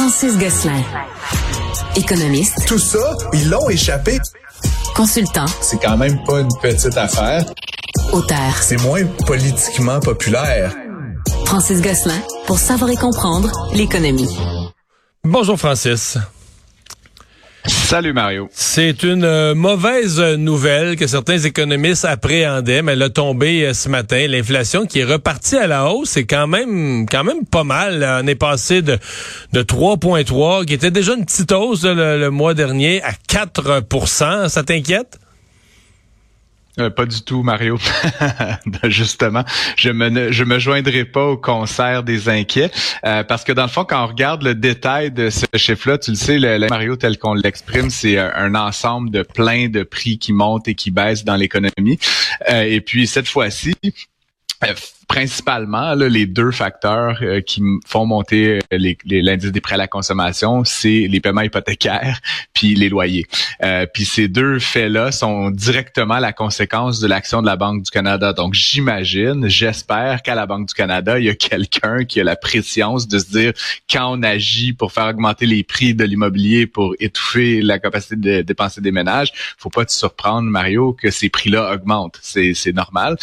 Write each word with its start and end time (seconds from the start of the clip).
Francis 0.00 0.38
Gosselin. 0.38 0.82
Économiste. 1.94 2.64
Tout 2.66 2.78
ça, 2.78 3.18
ils 3.34 3.50
l'ont 3.50 3.68
échappé. 3.68 4.18
Consultant. 4.96 5.44
C'est 5.60 5.78
quand 5.78 5.98
même 5.98 6.24
pas 6.24 6.40
une 6.40 6.48
petite 6.62 6.96
affaire. 6.96 7.44
Auteur. 8.10 8.54
C'est 8.62 8.80
moins 8.80 9.04
politiquement 9.26 10.00
populaire. 10.00 10.74
Francis 11.44 11.82
Gosselin, 11.82 12.18
pour 12.46 12.58
savoir 12.58 12.90
et 12.90 12.96
comprendre 12.96 13.52
l'économie. 13.74 14.34
Bonjour 15.22 15.58
Francis. 15.58 16.16
Salut 17.90 18.12
Mario. 18.12 18.48
C'est 18.52 19.02
une 19.02 19.24
euh, 19.24 19.56
mauvaise 19.56 20.20
nouvelle 20.20 20.94
que 20.94 21.08
certains 21.08 21.38
économistes 21.38 22.04
appréhendaient, 22.04 22.82
mais 22.82 22.92
elle 22.92 23.02
a 23.02 23.10
tombé 23.10 23.64
euh, 23.64 23.74
ce 23.74 23.88
matin. 23.88 24.28
L'inflation 24.28 24.86
qui 24.86 25.00
est 25.00 25.04
repartie 25.04 25.56
à 25.56 25.66
la 25.66 25.90
hausse, 25.90 26.10
c'est 26.10 26.24
quand 26.24 26.46
même 26.46 27.04
quand 27.10 27.24
même 27.24 27.44
pas 27.44 27.64
mal. 27.64 28.06
On 28.22 28.28
est 28.28 28.36
passé 28.36 28.80
de, 28.80 28.96
de 29.52 29.62
3,3, 29.64 30.66
qui 30.66 30.74
était 30.74 30.92
déjà 30.92 31.14
une 31.14 31.24
petite 31.24 31.50
hausse 31.50 31.82
le 31.82 32.28
mois 32.28 32.54
dernier, 32.54 33.02
à 33.02 33.10
4% 33.28 34.48
Ça 34.48 34.62
t'inquiète? 34.62 35.18
Euh, 36.80 36.90
pas 36.90 37.06
du 37.06 37.22
tout, 37.22 37.42
Mario. 37.42 37.78
Justement, 38.84 39.44
je 39.76 39.90
me 39.90 40.32
je 40.32 40.44
me 40.44 40.58
joindrai 40.58 41.04
pas 41.04 41.26
au 41.26 41.36
concert 41.36 42.02
des 42.02 42.28
inquiets 42.28 42.70
euh, 43.04 43.22
parce 43.22 43.44
que 43.44 43.52
dans 43.52 43.62
le 43.62 43.68
fond, 43.68 43.84
quand 43.84 44.02
on 44.02 44.06
regarde 44.06 44.42
le 44.42 44.54
détail 44.54 45.10
de 45.10 45.30
ce 45.30 45.46
chiffre-là, 45.54 45.98
tu 45.98 46.12
le 46.12 46.16
sais, 46.16 46.38
le, 46.38 46.68
Mario 46.68 46.96
tel 46.96 47.18
qu'on 47.18 47.34
l'exprime, 47.34 47.90
c'est 47.90 48.18
un, 48.18 48.54
ensemble 48.54 49.10
de 49.10 49.22
plein 49.22 49.68
de 49.68 49.82
prix 49.82 50.18
qui 50.18 50.32
montent 50.32 50.68
et 50.68 50.74
qui 50.74 50.90
baissent 50.90 51.24
dans 51.24 51.36
l'économie. 51.36 51.98
Euh, 52.50 52.62
et 52.62 52.80
puis 52.80 53.06
cette 53.06 53.28
fois-ci, 53.28 53.74
principalement, 55.10 55.96
là, 55.96 56.08
les 56.08 56.24
deux 56.24 56.52
facteurs 56.52 57.18
euh, 57.22 57.40
qui 57.40 57.60
font 57.84 58.06
monter 58.06 58.60
euh, 58.72 58.94
l'indice 59.04 59.50
des 59.50 59.60
prêts 59.60 59.74
à 59.74 59.78
la 59.78 59.88
consommation, 59.88 60.62
c'est 60.64 61.08
les 61.10 61.18
paiements 61.18 61.40
hypothécaires 61.40 62.20
puis 62.54 62.76
les 62.76 62.88
loyers. 62.88 63.26
Euh, 63.64 63.86
puis 63.92 64.04
ces 64.04 64.28
deux 64.28 64.60
faits-là 64.60 65.10
sont 65.10 65.50
directement 65.50 66.20
la 66.20 66.32
conséquence 66.32 67.00
de 67.00 67.08
l'action 67.08 67.42
de 67.42 67.46
la 67.46 67.56
Banque 67.56 67.82
du 67.82 67.90
Canada. 67.90 68.32
Donc 68.32 68.54
j'imagine, 68.54 69.48
j'espère 69.48 70.22
qu'à 70.22 70.36
la 70.36 70.46
Banque 70.46 70.68
du 70.68 70.74
Canada, 70.74 71.18
il 71.18 71.24
y 71.24 71.28
a 71.28 71.34
quelqu'un 71.34 72.04
qui 72.04 72.20
a 72.20 72.24
la 72.24 72.36
préscience 72.36 73.08
de 73.08 73.18
se 73.18 73.30
dire 73.32 73.52
quand 73.90 74.16
on 74.16 74.22
agit 74.22 74.72
pour 74.72 74.92
faire 74.92 75.08
augmenter 75.08 75.44
les 75.44 75.64
prix 75.64 75.92
de 75.92 76.04
l'immobilier 76.04 76.68
pour 76.68 76.94
étouffer 77.00 77.62
la 77.62 77.80
capacité 77.80 78.14
de 78.14 78.42
dépenser 78.42 78.80
des 78.80 78.92
ménages, 78.92 79.32
faut 79.58 79.70
pas 79.70 79.84
te 79.84 79.90
surprendre, 79.90 80.48
Mario, 80.48 80.92
que 80.92 81.10
ces 81.10 81.30
prix-là 81.30 81.72
augmentent. 81.74 82.20
C'est 82.22 82.72
normal. 82.72 83.16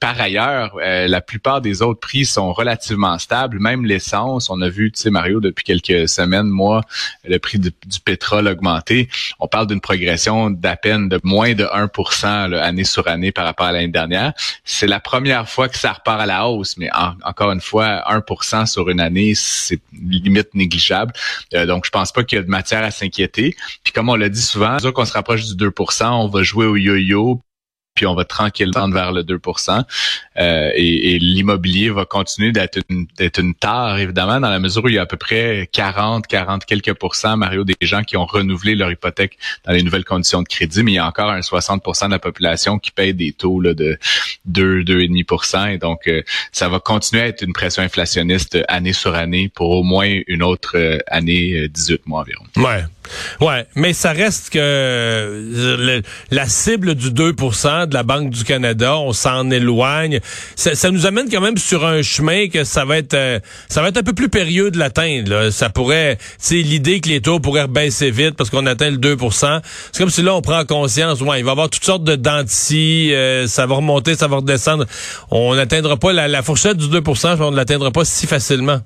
par 0.00 0.20
ailleurs, 0.20 0.76
la 1.12 1.20
plupart 1.20 1.60
des 1.60 1.82
autres 1.82 2.00
prix 2.00 2.24
sont 2.24 2.52
relativement 2.54 3.18
stables. 3.18 3.60
Même 3.60 3.84
l'essence, 3.84 4.48
on 4.48 4.60
a 4.62 4.68
vu, 4.70 4.90
tu 4.90 5.02
sais, 5.02 5.10
Mario, 5.10 5.40
depuis 5.40 5.62
quelques 5.62 6.08
semaines, 6.08 6.48
mois, 6.48 6.80
le 7.28 7.38
prix 7.38 7.58
du, 7.58 7.70
pétrole 8.04 8.48
augmenté. 8.48 9.08
On 9.38 9.46
parle 9.46 9.66
d'une 9.66 9.82
progression 9.82 10.50
d'à 10.50 10.74
peine 10.76 11.10
de 11.10 11.20
moins 11.22 11.52
de 11.52 11.64
1% 11.64 12.54
année 12.56 12.84
sur 12.84 13.06
année 13.08 13.30
par 13.30 13.44
rapport 13.44 13.66
à 13.66 13.72
l'année 13.72 13.88
dernière. 13.88 14.32
C'est 14.64 14.86
la 14.86 15.00
première 15.00 15.48
fois 15.48 15.68
que 15.68 15.76
ça 15.76 15.92
repart 15.92 16.20
à 16.20 16.26
la 16.26 16.48
hausse, 16.48 16.78
mais 16.78 16.88
encore 17.24 17.52
une 17.52 17.60
fois, 17.60 18.02
1% 18.10 18.66
sur 18.66 18.88
une 18.88 19.00
année, 19.00 19.34
c'est 19.36 19.80
limite 19.92 20.54
négligeable. 20.54 21.12
Euh, 21.54 21.66
donc, 21.66 21.84
je 21.84 21.90
pense 21.90 22.10
pas 22.10 22.24
qu'il 22.24 22.36
y 22.36 22.40
a 22.40 22.44
de 22.44 22.50
matière 22.50 22.82
à 22.82 22.90
s'inquiéter. 22.90 23.54
Puis 23.84 23.92
comme 23.92 24.08
on 24.08 24.16
l'a 24.16 24.30
dit 24.30 24.42
souvent, 24.42 24.78
qu'on 24.94 25.04
se 25.04 25.12
rapproche 25.12 25.44
du 25.44 25.54
2% 25.54 26.04
on 26.04 26.28
va 26.28 26.42
jouer 26.42 26.66
au 26.66 26.76
yo-yo 26.76 27.40
puis 27.94 28.06
on 28.06 28.14
va 28.14 28.24
tranquillement 28.24 28.88
vers 28.88 29.12
le 29.12 29.22
2 29.22 29.38
euh, 30.38 30.70
et, 30.74 31.14
et 31.14 31.18
l'immobilier 31.18 31.90
va 31.90 32.04
continuer 32.04 32.52
d'être 32.52 32.78
une, 32.88 33.06
d'être 33.18 33.38
une 33.38 33.54
tare, 33.54 33.98
évidemment, 33.98 34.40
dans 34.40 34.48
la 34.48 34.58
mesure 34.58 34.84
où 34.84 34.88
il 34.88 34.94
y 34.94 34.98
a 34.98 35.02
à 35.02 35.06
peu 35.06 35.18
près 35.18 35.68
40, 35.72 36.26
40 36.26 36.64
quelques 36.64 36.94
pourcents, 36.94 37.36
Mario, 37.36 37.64
des 37.64 37.76
gens 37.82 38.02
qui 38.02 38.16
ont 38.16 38.24
renouvelé 38.24 38.74
leur 38.74 38.90
hypothèque 38.90 39.38
dans 39.66 39.72
les 39.72 39.82
nouvelles 39.82 40.04
conditions 40.04 40.42
de 40.42 40.48
crédit, 40.48 40.82
mais 40.82 40.92
il 40.92 40.94
y 40.94 40.98
a 40.98 41.06
encore 41.06 41.30
un 41.30 41.40
60% 41.40 42.06
de 42.06 42.10
la 42.12 42.18
population 42.18 42.78
qui 42.78 42.90
paye 42.90 43.12
des 43.12 43.32
taux 43.32 43.60
là, 43.60 43.74
de 43.74 43.98
2, 44.46 44.84
2,5% 44.84 45.74
et 45.74 45.78
donc 45.78 46.06
euh, 46.06 46.22
ça 46.50 46.68
va 46.68 46.80
continuer 46.80 47.22
à 47.22 47.26
être 47.26 47.42
une 47.42 47.52
pression 47.52 47.82
inflationniste 47.82 48.58
année 48.68 48.92
sur 48.92 49.14
année 49.14 49.50
pour 49.54 49.70
au 49.70 49.82
moins 49.82 50.20
une 50.26 50.42
autre 50.42 50.76
euh, 50.76 50.98
année, 51.08 51.68
18 51.68 52.06
mois 52.06 52.20
environ. 52.20 52.44
Ouais. 52.56 52.84
Ouais, 53.40 53.66
mais 53.74 53.92
ça 53.92 54.12
reste 54.12 54.50
que 54.50 56.02
la 56.30 56.48
cible 56.48 56.94
du 56.94 57.10
2% 57.10 57.86
de 57.86 57.94
la 57.94 58.02
Banque 58.02 58.30
du 58.30 58.44
Canada, 58.44 58.96
on 58.98 59.12
s'en 59.12 59.50
éloigne. 59.50 60.20
Ça, 60.56 60.90
nous 60.90 61.06
amène 61.06 61.30
quand 61.30 61.40
même 61.40 61.58
sur 61.58 61.84
un 61.84 62.02
chemin 62.02 62.48
que 62.48 62.64
ça 62.64 62.84
va 62.84 62.98
être 62.98 63.14
euh, 63.14 63.40
ça 63.68 63.82
va 63.82 63.88
être 63.88 63.96
un 63.96 64.02
peu 64.02 64.12
plus 64.12 64.28
périlleux 64.28 64.70
de 64.70 64.78
l'atteindre. 64.78 65.50
Ça 65.50 65.70
pourrait, 65.70 66.18
c'est 66.38 66.56
l'idée 66.56 67.00
que 67.00 67.08
les 67.08 67.20
taux 67.20 67.40
pourraient 67.40 67.68
baisser 67.68 68.10
vite 68.10 68.34
parce 68.36 68.50
qu'on 68.50 68.66
atteint 68.66 68.90
le 68.90 68.98
2% 68.98 69.60
C'est 69.92 70.02
comme 70.02 70.10
si 70.10 70.22
là 70.22 70.34
on 70.34 70.42
prend 70.42 70.64
conscience, 70.64 71.20
ouais, 71.20 71.40
il 71.40 71.44
va 71.44 71.50
y 71.50 71.52
avoir 71.52 71.70
toutes 71.70 71.84
sortes 71.84 72.04
de 72.04 72.16
dentiers, 72.16 73.14
euh, 73.14 73.46
ça 73.46 73.66
va 73.66 73.76
remonter, 73.76 74.14
ça 74.14 74.28
va 74.28 74.36
redescendre. 74.36 74.86
On 75.30 75.54
n'atteindra 75.54 75.96
pas 75.96 76.12
la, 76.12 76.28
la, 76.28 76.42
fourchette 76.42 76.76
du 76.76 76.86
2% 76.86 77.36
on 77.40 77.50
ne 77.50 77.56
l'atteindra 77.56 77.90
pas 77.90 78.04
si 78.04 78.26
facilement. 78.26 78.80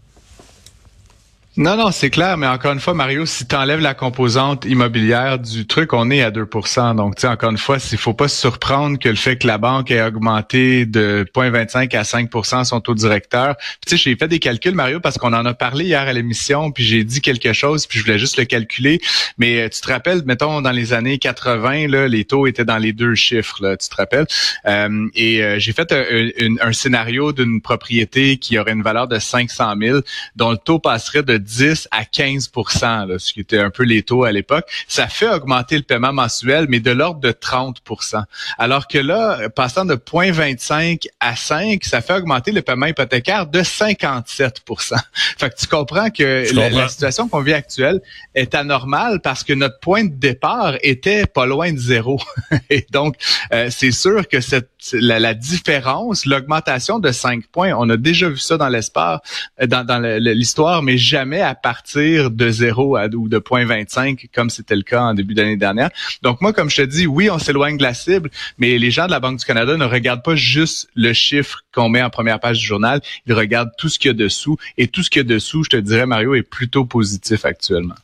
Non, 1.58 1.74
non, 1.74 1.90
c'est 1.90 2.10
clair, 2.10 2.36
mais 2.36 2.46
encore 2.46 2.72
une 2.72 2.80
fois, 2.80 2.92
Mario, 2.92 3.24
si 3.24 3.46
tu 3.46 3.56
enlèves 3.56 3.80
la 3.80 3.94
composante 3.94 4.66
immobilière 4.66 5.38
du 5.38 5.66
truc, 5.66 5.94
on 5.94 6.10
est 6.10 6.20
à 6.20 6.30
2% 6.30 6.96
Donc, 6.96 7.16
tu 7.16 7.22
sais, 7.22 7.28
encore 7.28 7.50
une 7.50 7.56
fois, 7.56 7.78
il 7.92 7.96
faut 7.96 8.12
pas 8.12 8.28
se 8.28 8.38
surprendre 8.38 8.98
que 8.98 9.08
le 9.08 9.16
fait 9.16 9.38
que 9.38 9.46
la 9.46 9.56
banque 9.56 9.90
ait 9.90 10.02
augmenté 10.02 10.84
de 10.84 11.24
0,25 11.34 11.96
à 11.96 12.02
5% 12.02 12.64
son 12.64 12.80
taux 12.82 12.92
directeur. 12.92 13.56
Tu 13.86 13.92
sais, 13.92 13.96
j'ai 13.96 14.14
fait 14.16 14.28
des 14.28 14.38
calculs, 14.38 14.74
Mario, 14.74 15.00
parce 15.00 15.16
qu'on 15.16 15.32
en 15.32 15.46
a 15.46 15.54
parlé 15.54 15.86
hier 15.86 16.02
à 16.02 16.12
l'émission, 16.12 16.72
puis 16.72 16.84
j'ai 16.84 17.04
dit 17.04 17.22
quelque 17.22 17.54
chose, 17.54 17.86
puis 17.86 18.00
je 18.00 18.04
voulais 18.04 18.18
juste 18.18 18.36
le 18.36 18.44
calculer. 18.44 19.00
Mais 19.38 19.62
euh, 19.62 19.68
tu 19.70 19.80
te 19.80 19.90
rappelles, 19.90 20.24
mettons, 20.26 20.60
dans 20.60 20.72
les 20.72 20.92
années 20.92 21.16
80, 21.16 21.88
là, 21.88 22.06
les 22.06 22.26
taux 22.26 22.46
étaient 22.46 22.66
dans 22.66 22.76
les 22.76 22.92
deux 22.92 23.14
chiffres, 23.14 23.62
là, 23.62 23.78
tu 23.78 23.88
te 23.88 23.96
rappelles? 23.96 24.26
Euh, 24.66 25.08
et 25.14 25.42
euh, 25.42 25.58
j'ai 25.58 25.72
fait 25.72 25.90
un, 25.90 26.68
un 26.68 26.72
scénario 26.74 27.32
d'une 27.32 27.62
propriété 27.62 28.36
qui 28.36 28.58
aurait 28.58 28.72
une 28.72 28.82
valeur 28.82 29.08
de 29.08 29.18
500 29.18 29.72
000, 29.80 30.00
dont 30.34 30.50
le 30.50 30.58
taux 30.58 30.80
passerait 30.80 31.22
de 31.22 31.45
10 31.46 31.88
à 31.90 32.04
15 32.04 32.50
là, 32.82 33.18
ce 33.18 33.32
qui 33.32 33.40
était 33.40 33.58
un 33.58 33.70
peu 33.70 33.84
les 33.84 34.02
taux 34.02 34.24
à 34.24 34.32
l'époque, 34.32 34.66
ça 34.88 35.06
fait 35.06 35.28
augmenter 35.28 35.76
le 35.76 35.82
paiement 35.82 36.12
mensuel, 36.12 36.66
mais 36.68 36.80
de 36.80 36.90
l'ordre 36.90 37.20
de 37.20 37.30
30% 37.30 38.22
Alors 38.58 38.88
que 38.88 38.98
là, 38.98 39.48
passant 39.48 39.84
de 39.84 39.94
0,25 39.94 41.06
à 41.20 41.36
5, 41.36 41.84
ça 41.84 42.00
fait 42.00 42.14
augmenter 42.14 42.52
le 42.52 42.62
paiement 42.62 42.86
hypothécaire 42.86 43.46
de 43.46 43.60
57% 43.60 44.96
Fait 45.38 45.50
que 45.50 45.56
tu 45.56 45.66
comprends 45.66 46.10
que 46.10 46.46
la, 46.54 46.88
situation 46.88 47.28
qu'on 47.28 47.40
vit 47.40 47.52
actuelle 47.52 48.00
est 48.34 48.54
anormale 48.54 49.20
parce 49.22 49.44
que 49.44 49.52
notre 49.52 49.78
point 49.80 50.04
de 50.04 50.14
départ 50.14 50.74
était 50.82 51.26
pas 51.26 51.46
loin 51.46 51.72
de 51.72 51.78
zéro. 51.78 52.20
Et 52.70 52.86
donc, 52.90 53.16
euh, 53.52 53.68
c'est 53.70 53.92
sûr 53.92 54.26
que 54.28 54.40
cette 54.40 54.70
la, 54.92 55.18
la 55.18 55.34
différence, 55.34 56.26
l'augmentation 56.26 56.98
de 56.98 57.10
5 57.10 57.46
points, 57.46 57.72
on 57.76 57.88
a 57.90 57.96
déjà 57.96 58.28
vu 58.28 58.38
ça 58.38 58.56
dans 58.56 58.68
l'espace, 58.68 59.20
euh, 59.60 59.66
dans, 59.66 59.84
dans 59.84 59.98
l'histoire, 60.18 60.82
mais 60.82 60.98
jamais 60.98 61.40
à 61.40 61.54
partir 61.54 62.30
de 62.30 62.50
0 62.50 62.96
à, 62.96 63.06
ou 63.06 63.28
de 63.28 63.38
0.25 63.38 64.28
comme 64.34 64.50
c'était 64.50 64.76
le 64.76 64.82
cas 64.82 65.02
en 65.02 65.14
début 65.14 65.34
d'année 65.34 65.56
dernière. 65.56 65.90
Donc 66.22 66.40
moi, 66.40 66.52
comme 66.52 66.70
je 66.70 66.76
te 66.76 66.82
dis, 66.82 67.06
oui, 67.06 67.30
on 67.30 67.38
s'éloigne 67.38 67.76
de 67.76 67.82
la 67.82 67.94
cible, 67.94 68.30
mais 68.58 68.78
les 68.78 68.90
gens 68.90 69.06
de 69.06 69.10
la 69.10 69.20
Banque 69.20 69.38
du 69.38 69.44
Canada 69.44 69.76
ne 69.76 69.84
regardent 69.84 70.22
pas 70.22 70.36
juste 70.36 70.88
le 70.94 71.12
chiffre 71.12 71.60
qu'on 71.74 71.88
met 71.88 72.02
en 72.02 72.10
première 72.10 72.40
page 72.40 72.58
du 72.58 72.66
journal, 72.66 73.00
ils 73.26 73.34
regardent 73.34 73.72
tout 73.78 73.88
ce 73.88 73.98
qu'il 73.98 74.08
y 74.08 74.14
a 74.14 74.14
dessous. 74.14 74.56
Et 74.78 74.88
tout 74.88 75.02
ce 75.02 75.10
qu'il 75.10 75.20
y 75.20 75.24
a 75.24 75.28
dessous, 75.28 75.64
je 75.64 75.70
te 75.70 75.76
dirais, 75.76 76.06
Mario, 76.06 76.34
est 76.34 76.42
plutôt 76.42 76.84
positif 76.84 77.44
actuellement. 77.44 77.94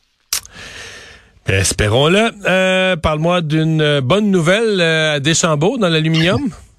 Espérons-le. 1.47 2.31
Euh, 2.45 2.95
Parle-moi 2.95 3.41
d'une 3.41 3.99
bonne 3.99 4.31
nouvelle 4.31 4.79
euh, 4.79 5.15
à 5.15 5.19
Deschambault 5.19 5.77
dans 5.77 5.89
l'aluminium. 5.89 6.41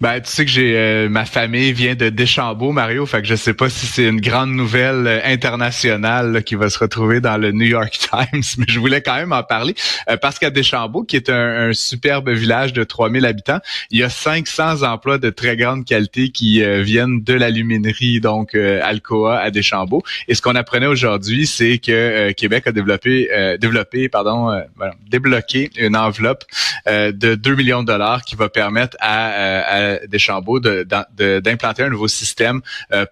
Ben, 0.00 0.20
tu 0.20 0.30
sais 0.30 0.44
que 0.44 0.50
j'ai 0.52 0.76
euh, 0.76 1.08
ma 1.08 1.24
famille 1.24 1.72
vient 1.72 1.96
de 1.96 2.08
Deschambault, 2.08 2.70
Mario, 2.70 3.04
fait 3.04 3.20
que 3.20 3.26
je 3.26 3.34
sais 3.34 3.52
pas 3.52 3.68
si 3.68 3.84
c'est 3.84 4.04
une 4.04 4.20
grande 4.20 4.52
nouvelle 4.52 5.08
euh, 5.08 5.20
internationale 5.24 6.44
qui 6.44 6.54
va 6.54 6.70
se 6.70 6.78
retrouver 6.78 7.20
dans 7.20 7.36
le 7.36 7.50
New 7.50 7.66
York 7.66 7.98
Times, 7.98 8.44
mais 8.58 8.66
je 8.68 8.78
voulais 8.78 9.02
quand 9.02 9.16
même 9.16 9.32
en 9.32 9.42
parler 9.42 9.74
euh, 10.08 10.16
parce 10.16 10.38
qu'à 10.38 10.50
Deschambault, 10.50 11.02
qui 11.02 11.16
est 11.16 11.28
un, 11.30 11.72
superbe 11.72 12.30
village 12.30 12.72
de 12.72 12.84
3000 12.84 13.26
habitants, 13.26 13.58
il 13.90 13.98
y 13.98 14.04
a 14.04 14.08
500 14.08 14.84
emplois 14.84 15.18
de 15.18 15.30
très 15.30 15.56
grande 15.56 15.84
qualité 15.84 16.28
qui 16.30 16.62
viennent 16.82 17.22
de 17.22 17.34
l'aluminerie 17.34 18.20
donc 18.20 18.54
Alcoa 18.54 19.38
à 19.38 19.50
Deschambault. 19.50 20.02
Et 20.28 20.34
ce 20.34 20.42
qu'on 20.42 20.54
apprenait 20.54 20.86
aujourd'hui, 20.86 21.46
c'est 21.46 21.78
que 21.78 22.32
Québec 22.32 22.66
a 22.66 22.72
développé 22.72 23.28
développé 23.60 24.08
pardon 24.08 24.62
débloqué 25.08 25.70
une 25.76 25.96
enveloppe 25.96 26.44
de 26.86 27.34
2 27.34 27.54
millions 27.54 27.82
de 27.82 27.88
dollars 27.88 28.22
qui 28.22 28.36
va 28.36 28.48
permettre 28.48 28.96
à 29.00 29.87
à 29.87 29.87
Deschambault 30.08 30.60
d'implanter 30.60 31.82
un 31.82 31.90
nouveau 31.90 32.08
système 32.08 32.60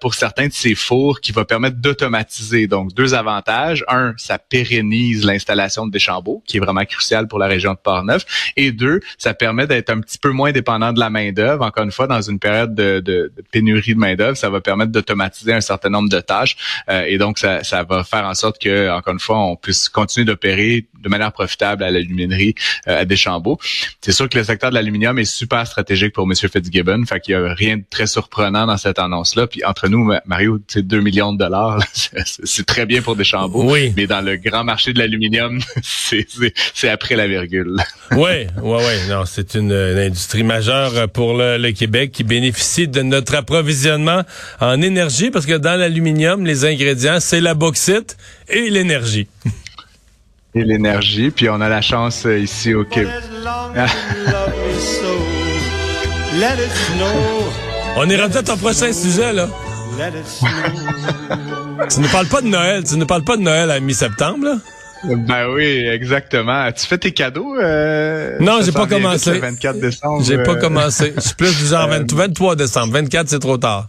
pour 0.01 0.15
certains 0.15 0.49
de 0.49 0.53
ces 0.53 0.75
fours 0.75 1.21
qui 1.21 1.33
va 1.33 1.45
permettre 1.45 1.77
d'automatiser. 1.77 2.67
Donc, 2.67 2.95
deux 2.95 3.15
avantages. 3.15 3.85
Un, 3.89 4.15
ça 4.17 4.39
pérennise 4.39 5.25
l'installation 5.25 5.87
de 5.87 5.93
Deschambault, 5.93 6.43
qui 6.47 6.57
est 6.57 6.61
vraiment 6.61 6.85
crucial 6.85 7.29
pour 7.29 7.39
la 7.39 7.47
région 7.47 7.73
de 7.73 7.79
Portneuf. 7.79 8.25
Et 8.57 8.73
deux, 8.73 9.01
ça 9.19 9.35
permet 9.35 9.67
d'être 9.67 9.91
un 9.91 10.01
petit 10.01 10.19
peu 10.19 10.31
moins 10.31 10.53
dépendant 10.53 10.93
de 10.93 11.01
la 11.01 11.11
main-d'œuvre. 11.11 11.65
Encore 11.65 11.85
une 11.85 11.93
fois, 11.93 12.07
dans 12.07 12.21
une 12.21 12.39
période 12.39 12.75
de, 12.75 13.33
pénurie 13.53 13.95
de 13.95 14.01
main-d'œuvre, 14.01 14.37
ça 14.37 14.51
va 14.51 14.61
permettre 14.61 14.93
d'automatiser 14.93 15.53
un 15.53 15.61
certain 15.61 15.91
nombre 15.91 16.09
de 16.09 16.21
tâches. 16.21 16.57
et 16.89 17.19
donc, 17.19 17.39
ça, 17.39 17.61
va 17.89 18.05
faire 18.05 18.25
en 18.25 18.35
sorte 18.35 18.61
que, 18.61 18.91
encore 18.91 19.13
une 19.13 19.21
fois, 19.21 19.39
on 19.39 19.57
puisse 19.57 19.89
continuer 19.89 20.25
d'opérer 20.25 20.87
de 21.07 21.09
manière 21.09 21.33
profitable 21.33 21.85
à 21.85 21.91
l'aluminerie 21.91 22.55
euh, 22.89 23.01
à 23.01 23.05
Deschambault. 23.05 23.59
C'est 24.01 24.13
sûr 24.13 24.29
que 24.29 24.37
le 24.39 24.45
secteur 24.45 24.71
de 24.71 24.75
l'aluminium 24.75 25.19
est 25.19 25.25
super 25.25 25.67
stratégique 25.67 26.13
pour 26.13 26.25
M. 26.25 26.33
Fitzgibbon, 26.67 27.05
fait 27.07 27.21
qu'il 27.21 27.33
y 27.33 27.35
a 27.35 27.55
rien 27.55 27.79
de 27.79 27.85
très 27.89 28.07
surprenant 28.07 28.67
dans 28.67 28.77
cette 28.77 28.99
annonce-là. 28.99 29.47
Puis 29.47 29.65
entre 29.65 29.89
nous, 29.89 30.13
Mario, 30.27 30.59
c'est 30.69 30.87
2 30.87 31.01
millions 31.01 31.33
de 31.33 31.39
dollars, 31.39 31.79
c'est 31.93 32.67
très 32.67 32.87
bien 32.87 33.03
pour 33.03 33.17
Deschambault. 33.17 33.71
Oui. 33.71 33.93
Mais 33.97 34.07
dans 34.07 34.21
le 34.21 34.37
grand 34.37 34.65
marché 34.65 34.93
de 34.93 34.99
l'aluminium, 34.99 35.61
c'est 35.83 36.89
après 36.89 37.17
la 37.17 37.27
virgule. 37.27 37.77
oui, 38.13 38.47
oui, 38.63 38.79
oui. 38.79 39.09
Non, 39.09 39.25
c'est 39.25 39.55
une, 39.55 39.73
industrie 39.73 40.45
majeure 40.45 41.09
pour 41.09 41.35
le, 41.35 41.59
le, 41.59 41.73
Québec 41.73 42.13
qui 42.13 42.25
bénéficie 42.25 42.89
de 42.89 43.03
notre 43.03 43.35
approvisionnement 43.35 44.23
en 44.61 44.81
énergie 44.81 45.31
parce 45.31 45.47
que 45.47 45.57
dans 45.57 45.79
l'aluminium, 45.79 46.45
les 46.45 46.65
ingrédients, 46.65 47.19
c'est 47.21 47.41
la 47.41 47.55
bauxite 47.55 48.17
et 48.49 48.71
l'énergie 48.71 49.29
et 50.57 50.65
l'énergie. 50.65 51.31
Puis 51.31 51.49
on 51.49 51.61
a 51.61 51.69
la 51.69 51.83
chance 51.83 52.25
euh, 52.27 52.39
ici 52.39 52.75
au 52.75 52.85
Québec. 52.85 53.13
On 57.97 58.11
est 58.11 58.21
rendu 58.21 58.37
à 58.37 58.43
ton 58.43 58.57
prochain 58.59 58.93
sujet, 58.93 59.33
là. 59.33 59.49
tu 61.89 62.01
ne 62.01 62.09
parles 62.09 62.27
pas 62.27 62.43
de 62.43 62.49
Noël. 62.49 62.85
Tu 62.85 62.97
ne 62.97 63.05
parles 63.05 63.25
pas 63.25 63.37
de 63.39 63.43
Noël 63.43 63.71
à 63.71 63.81
mi-septembre, 63.81 64.45
là? 64.45 64.57
Ben 65.05 65.49
oui, 65.51 65.65
exactement. 65.65 66.71
Tu 66.73 66.87
fais 66.87 66.99
tes 66.99 67.13
cadeaux? 67.13 67.57
Euh, 67.59 68.37
non, 68.41 68.61
j'ai 68.63 68.73
pas 68.73 68.87
commencé. 68.87 69.35
Le 69.35 69.39
24 69.39 69.81
décembre. 69.81 70.25
J'ai 70.25 70.43
pas 70.43 70.53
euh, 70.53 70.61
commencé. 70.61 71.15
Je 71.17 71.21
suis 71.21 71.35
plus 71.35 71.57
du 71.57 71.67
genre 71.67 71.89
23 71.89 72.57
décembre. 72.57 72.93
24, 72.93 73.29
c'est 73.29 73.39
trop 73.39 73.57
tard. 73.57 73.89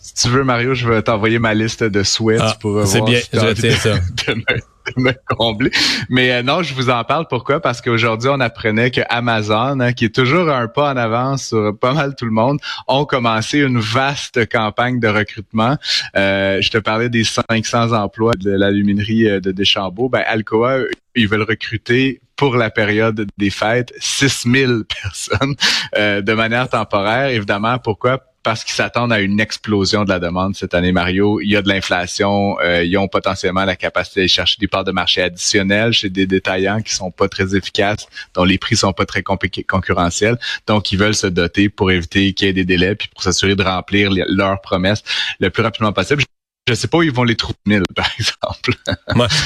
si 0.00 0.14
tu 0.14 0.28
veux, 0.28 0.44
Mario, 0.44 0.74
je 0.74 0.88
vais 0.88 1.00
t'envoyer 1.02 1.38
ma 1.38 1.54
liste 1.54 1.84
de 1.84 2.02
souhaits 2.02 2.40
ah, 2.42 2.56
pour 2.60 2.86
C'est 2.86 3.02
bien, 3.02 3.20
je 3.32 3.40
retiens 3.40 3.76
ça. 3.76 3.94
Mais 6.08 6.32
euh, 6.32 6.42
non, 6.42 6.62
je 6.62 6.74
vous 6.74 6.90
en 6.90 7.04
parle. 7.04 7.26
Pourquoi? 7.28 7.60
Parce 7.60 7.80
qu'aujourd'hui, 7.80 8.28
on 8.32 8.40
apprenait 8.40 8.90
que 8.90 9.00
Amazon, 9.08 9.80
hein, 9.80 9.92
qui 9.92 10.04
est 10.04 10.14
toujours 10.14 10.48
un 10.48 10.68
pas 10.68 10.92
en 10.92 10.96
avance 10.96 11.48
sur 11.48 11.76
pas 11.78 11.92
mal 11.92 12.14
tout 12.14 12.24
le 12.24 12.30
monde, 12.30 12.58
ont 12.86 13.04
commencé 13.04 13.58
une 13.58 13.78
vaste 13.78 14.48
campagne 14.50 15.00
de 15.00 15.08
recrutement. 15.08 15.76
Euh, 16.16 16.60
je 16.60 16.70
te 16.70 16.78
parlais 16.78 17.08
des 17.08 17.24
500 17.24 17.92
emplois 17.92 18.34
de 18.34 18.50
l'aluminerie 18.50 19.28
euh, 19.28 19.40
de 19.40 19.52
Deschambault. 19.52 20.08
Ben, 20.08 20.22
Alcoa, 20.26 20.78
ils 21.14 21.28
veulent 21.28 21.42
recruter 21.42 22.20
pour 22.36 22.56
la 22.56 22.70
période 22.70 23.26
des 23.36 23.50
fêtes 23.50 23.92
6000 23.98 24.84
personnes 25.02 25.56
de 25.96 26.32
manière 26.34 26.68
temporaire. 26.68 27.30
Évidemment, 27.30 27.78
pourquoi? 27.78 28.20
Parce 28.48 28.64
qu'ils 28.64 28.76
s'attendent 28.76 29.12
à 29.12 29.20
une 29.20 29.40
explosion 29.40 30.04
de 30.04 30.08
la 30.08 30.18
demande 30.18 30.56
cette 30.56 30.72
année, 30.72 30.90
Mario. 30.90 31.38
Il 31.42 31.50
y 31.50 31.56
a 31.56 31.60
de 31.60 31.68
l'inflation, 31.68 32.58
euh, 32.60 32.82
ils 32.82 32.96
ont 32.96 33.06
potentiellement 33.06 33.66
la 33.66 33.76
capacité 33.76 34.22
de 34.22 34.26
chercher 34.26 34.56
des 34.58 34.66
parts 34.66 34.84
de 34.84 34.90
marché 34.90 35.20
additionnelles 35.20 35.92
chez 35.92 36.08
des 36.08 36.26
détaillants 36.26 36.80
qui 36.80 36.94
sont 36.94 37.10
pas 37.10 37.28
très 37.28 37.54
efficaces, 37.54 38.06
dont 38.32 38.44
les 38.44 38.56
prix 38.56 38.74
sont 38.74 38.94
pas 38.94 39.04
très 39.04 39.22
concurrentiels. 39.22 40.38
Donc, 40.66 40.92
ils 40.92 40.98
veulent 40.98 41.14
se 41.14 41.26
doter 41.26 41.68
pour 41.68 41.90
éviter 41.90 42.32
qu'il 42.32 42.46
y 42.46 42.50
ait 42.50 42.54
des 42.54 42.64
délais, 42.64 42.94
puis 42.94 43.08
pour 43.08 43.22
s'assurer 43.22 43.54
de 43.54 43.62
remplir 43.62 44.10
leurs 44.10 44.62
promesses 44.62 45.02
le 45.40 45.50
plus 45.50 45.62
rapidement 45.62 45.92
possible. 45.92 46.22
Je 46.66 46.72
sais 46.72 46.88
pas 46.88 46.96
où 46.96 47.02
ils 47.02 47.12
vont 47.12 47.24
les 47.24 47.36
trouver, 47.36 47.54
par 47.94 48.08
exemple. 48.18 48.72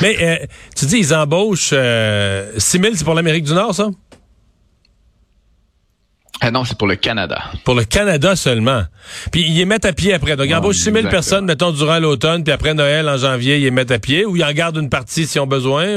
Mais 0.01 0.17
euh, 0.23 0.47
tu 0.77 0.87
dis, 0.87 0.99
ils 0.99 1.13
embauchent 1.13 1.71
euh, 1.73 2.53
6 2.57 2.79
000, 2.79 2.95
c'est 2.95 3.05
pour 3.05 3.15
l'Amérique 3.15 3.47
du 3.47 3.53
Nord, 3.53 3.75
ça? 3.75 3.91
Ah 6.45 6.51
non, 6.51 6.65
c'est 6.65 6.77
pour 6.77 6.89
le 6.89 6.97
Canada. 6.97 7.41
Pour 7.63 7.77
le 7.77 7.85
Canada 7.85 8.35
seulement. 8.35 8.83
Puis 9.31 9.43
ils 9.43 9.59
les 9.59 9.65
mettent 9.65 9.85
à 9.85 9.93
pied 9.93 10.13
après. 10.13 10.35
Donc 10.35 10.47
ils 10.49 10.55
embauchent 10.57 10.79
6 10.79 10.91
000 10.91 11.09
personnes, 11.09 11.45
mettons, 11.45 11.71
durant 11.71 12.01
l'automne, 12.01 12.43
puis 12.43 12.53
après 12.53 12.75
Noël, 12.75 13.09
en 13.09 13.17
janvier, 13.17 13.59
ils 13.59 13.63
les 13.63 13.71
mettent 13.71 13.93
à 13.93 14.01
pied, 14.01 14.27
ou 14.27 14.35
ils 14.35 14.43
en 14.43 14.53
gardent 14.53 14.79
une 14.79 14.91
partie 14.91 15.25
s'ils 15.25 15.41
ont 15.41 15.47
besoin? 15.47 15.95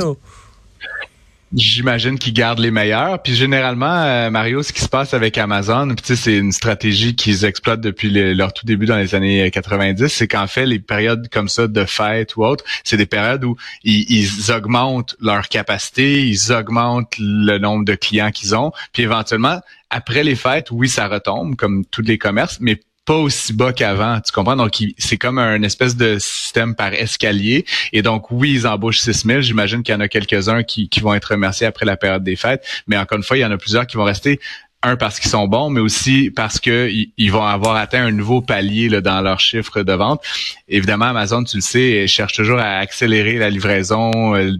J'imagine 1.55 2.19
qu'ils 2.19 2.33
gardent 2.33 2.59
les 2.59 2.69
meilleurs. 2.69 3.23
Puis 3.23 3.33
généralement, 3.33 4.03
euh, 4.03 4.29
Mario, 4.29 4.61
ce 4.61 4.71
qui 4.71 4.81
se 4.81 4.89
passe 4.89 5.15
avec 5.15 5.35
Amazon, 5.39 5.95
c'est 6.03 6.37
une 6.37 6.51
stratégie 6.51 7.15
qu'ils 7.15 7.43
exploitent 7.45 7.81
depuis 7.81 8.11
leur 8.11 8.53
tout 8.53 8.67
début 8.67 8.85
dans 8.85 8.97
les 8.97 9.15
années 9.15 9.49
90, 9.49 10.09
c'est 10.09 10.27
qu'en 10.27 10.45
fait, 10.45 10.67
les 10.67 10.79
périodes 10.79 11.27
comme 11.31 11.49
ça 11.49 11.67
de 11.67 11.85
fête 11.85 12.35
ou 12.35 12.45
autre, 12.45 12.63
c'est 12.83 12.97
des 12.97 13.05
périodes 13.07 13.43
où 13.45 13.55
ils, 13.83 14.05
ils, 14.11 14.51
augmentent 14.51 15.15
leur 15.21 15.47
capacité, 15.47 16.27
ils 16.27 16.51
augmentent 16.51 17.15
le 17.17 17.57
nombre 17.57 17.85
de 17.85 17.95
clients 17.95 18.31
qu'ils 18.31 18.55
ont, 18.55 18.71
puis 18.91 19.03
éventuellement, 19.03 19.61
après 19.95 20.23
les 20.23 20.35
fêtes, 20.35 20.71
oui, 20.71 20.89
ça 20.89 21.07
retombe 21.07 21.55
comme 21.55 21.85
tous 21.85 22.01
les 22.01 22.17
commerces, 22.17 22.57
mais 22.59 22.81
pas 23.05 23.15
aussi 23.15 23.53
bas 23.53 23.71
qu'avant, 23.71 24.19
tu 24.19 24.33
comprends? 24.33 24.57
Donc, 24.57 24.73
c'est 24.97 25.17
comme 25.17 25.37
un 25.37 25.61
espèce 25.61 25.95
de 25.95 26.17
système 26.19 26.75
par 26.75 26.93
escalier. 26.93 27.65
Et 27.93 28.01
donc, 28.01 28.29
oui, 28.29 28.51
ils 28.51 28.67
embauchent 28.67 28.99
6 28.99 29.25
000. 29.25 29.41
J'imagine 29.41 29.83
qu'il 29.83 29.93
y 29.93 29.95
en 29.95 30.01
a 30.01 30.09
quelques-uns 30.09 30.63
qui, 30.63 30.89
vont 31.01 31.13
être 31.13 31.31
remerciés 31.31 31.65
après 31.65 31.85
la 31.85 31.95
période 31.95 32.25
des 32.25 32.35
fêtes. 32.35 32.65
Mais 32.87 32.97
encore 32.97 33.17
une 33.17 33.23
fois, 33.23 33.37
il 33.37 33.41
y 33.41 33.45
en 33.45 33.51
a 33.51 33.57
plusieurs 33.57 33.87
qui 33.87 33.95
vont 33.95 34.03
rester 34.03 34.41
un 34.83 34.97
parce 34.97 35.19
qu'ils 35.19 35.31
sont 35.31 35.47
bons, 35.47 35.69
mais 35.69 35.79
aussi 35.79 36.29
parce 36.29 36.59
que 36.59 36.91
ils 36.91 37.31
vont 37.31 37.45
avoir 37.45 37.75
atteint 37.77 38.05
un 38.05 38.11
nouveau 38.11 38.41
palier 38.41 38.89
là, 38.89 39.01
dans 39.01 39.21
leur 39.21 39.39
chiffre 39.39 39.81
de 39.81 39.93
vente. 39.93 40.21
Évidemment, 40.67 41.05
Amazon, 41.05 41.43
tu 41.43 41.57
le 41.57 41.61
sais, 41.61 42.05
cherche 42.07 42.33
toujours 42.33 42.59
à 42.59 42.77
accélérer 42.79 43.37
la 43.37 43.49
livraison 43.49 44.35
euh, 44.35 44.51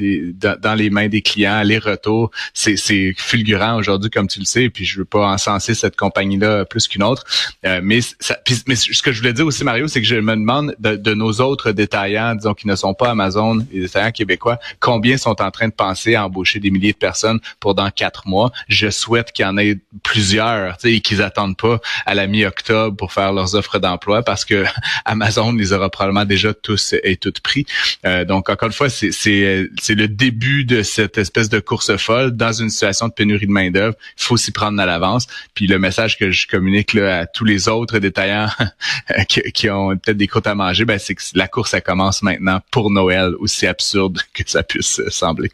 dans, 0.00 0.74
les 0.74 0.90
mains 0.90 1.08
des 1.08 1.22
clients, 1.22 1.62
les 1.62 1.78
retours, 1.78 2.30
c'est, 2.54 2.76
fulgurant 3.16 3.76
aujourd'hui, 3.76 4.10
comme 4.10 4.28
tu 4.28 4.40
le 4.40 4.44
sais, 4.44 4.70
puis 4.70 4.84
je 4.84 4.98
veux 4.98 5.04
pas 5.04 5.26
encenser 5.26 5.74
cette 5.74 5.96
compagnie-là 5.96 6.64
plus 6.64 6.88
qu'une 6.88 7.02
autre. 7.02 7.24
Euh, 7.64 7.80
mais, 7.82 8.00
ça, 8.00 8.38
mais 8.66 8.76
ce 8.76 9.02
que 9.02 9.12
je 9.12 9.18
voulais 9.18 9.32
dire 9.32 9.46
aussi, 9.46 9.64
Mario, 9.64 9.88
c'est 9.88 10.00
que 10.00 10.06
je 10.06 10.16
me 10.16 10.34
demande 10.34 10.74
de, 10.78 11.14
nos 11.14 11.40
autres 11.40 11.72
détaillants, 11.72 12.34
disons, 12.34 12.54
qui 12.54 12.66
ne 12.66 12.76
sont 12.76 12.94
pas 12.94 13.10
Amazon, 13.10 13.56
les 13.72 13.80
détaillants 13.82 14.12
québécois, 14.12 14.58
combien 14.78 15.16
sont 15.16 15.40
en 15.42 15.50
train 15.50 15.68
de 15.68 15.72
penser 15.72 16.14
à 16.14 16.24
embaucher 16.24 16.60
des 16.60 16.70
milliers 16.70 16.92
de 16.92 16.98
personnes 16.98 17.40
pour 17.58 17.74
dans 17.74 17.90
quatre 17.90 18.26
mois. 18.26 18.52
Je 18.68 18.90
souhaite 18.90 19.32
qu'il 19.32 19.44
y 19.44 19.48
en 19.48 19.58
ait 19.58 19.78
plusieurs, 20.02 20.76
tu 20.76 20.88
sais, 20.88 20.94
et 20.94 21.00
qu'ils 21.00 21.22
attendent 21.22 21.56
pas 21.56 21.80
à 22.06 22.14
la 22.14 22.26
mi-octobre 22.26 22.96
pour 22.96 23.12
faire 23.12 23.32
leurs 23.32 23.54
offres 23.54 23.78
d'emploi 23.78 24.22
parce 24.22 24.44
que 24.44 24.64
Amazon 25.04 25.52
les 25.52 25.72
aura 25.72 25.90
probablement 25.90 26.24
déjà 26.24 26.54
tous 26.54 26.94
et 27.02 27.16
toutes 27.16 27.40
pris. 27.40 27.66
Euh, 28.04 28.24
donc, 28.24 28.48
encore 28.48 28.68
une 28.68 28.72
fois, 28.72 28.88
c'est 28.88 29.10
c'est 29.12 29.89
le 29.94 30.08
début 30.08 30.64
de 30.64 30.82
cette 30.82 31.18
espèce 31.18 31.48
de 31.48 31.60
course 31.60 31.96
folle 31.96 32.32
dans 32.32 32.52
une 32.52 32.70
situation 32.70 33.08
de 33.08 33.12
pénurie 33.12 33.46
de 33.46 33.52
main 33.52 33.70
d'œuvre. 33.70 33.94
Il 34.18 34.22
faut 34.22 34.36
s'y 34.36 34.52
prendre 34.52 34.80
à 34.80 34.86
l'avance. 34.86 35.26
Puis 35.54 35.66
le 35.66 35.78
message 35.78 36.18
que 36.18 36.30
je 36.30 36.46
communique 36.46 36.94
là, 36.94 37.20
à 37.20 37.26
tous 37.26 37.44
les 37.44 37.68
autres 37.68 37.98
détaillants 37.98 38.48
qui, 39.28 39.70
ont 39.70 39.96
peut-être 39.96 40.16
des 40.16 40.26
croûtes 40.26 40.46
à 40.46 40.54
manger, 40.54 40.84
ben, 40.84 40.98
c'est 40.98 41.14
que 41.14 41.22
la 41.34 41.48
course 41.48 41.74
elle 41.74 41.82
commence 41.82 42.22
maintenant 42.22 42.60
pour 42.70 42.90
Noël, 42.90 43.34
aussi 43.38 43.66
absurde 43.66 44.18
que 44.34 44.42
ça 44.46 44.62
puisse 44.62 45.00
sembler. 45.08 45.50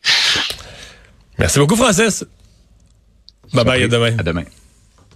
Merci 1.39 1.59
beaucoup, 1.59 1.77
Francis. 1.77 2.25
Bye 3.53 3.65
bye, 3.65 3.83
à 3.83 3.89
demain. 3.89 4.17
À 4.19 4.23
demain. 4.23 4.45